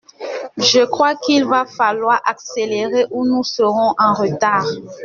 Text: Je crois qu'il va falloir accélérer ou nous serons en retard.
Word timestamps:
Je 0.57 0.83
crois 0.83 1.13
qu'il 1.13 1.45
va 1.45 1.63
falloir 1.67 2.19
accélérer 2.25 3.05
ou 3.11 3.23
nous 3.27 3.43
serons 3.43 3.93
en 3.99 4.15
retard. 4.15 4.65